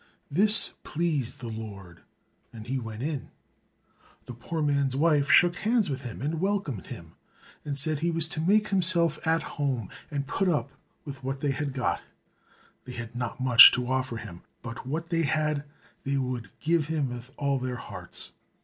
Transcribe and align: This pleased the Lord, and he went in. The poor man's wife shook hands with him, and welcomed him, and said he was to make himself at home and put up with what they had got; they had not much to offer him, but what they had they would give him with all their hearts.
This 0.31 0.73
pleased 0.81 1.41
the 1.41 1.47
Lord, 1.47 2.01
and 2.51 2.65
he 2.65 2.79
went 2.79 3.03
in. 3.03 3.29
The 4.25 4.33
poor 4.33 4.63
man's 4.63 4.95
wife 4.95 5.29
shook 5.29 5.57
hands 5.57 5.91
with 5.91 6.01
him, 6.01 6.23
and 6.23 6.41
welcomed 6.41 6.87
him, 6.87 7.13
and 7.63 7.77
said 7.77 7.99
he 7.99 8.09
was 8.09 8.27
to 8.29 8.41
make 8.41 8.69
himself 8.69 9.19
at 9.27 9.43
home 9.43 9.91
and 10.09 10.25
put 10.25 10.47
up 10.47 10.71
with 11.05 11.23
what 11.23 11.41
they 11.41 11.51
had 11.51 11.71
got; 11.71 12.01
they 12.85 12.93
had 12.93 13.15
not 13.15 13.39
much 13.39 13.71
to 13.73 13.85
offer 13.85 14.17
him, 14.17 14.41
but 14.63 14.87
what 14.87 15.09
they 15.09 15.21
had 15.21 15.65
they 16.03 16.17
would 16.17 16.49
give 16.59 16.87
him 16.87 17.09
with 17.09 17.29
all 17.37 17.59
their 17.59 17.75
hearts. 17.75 18.31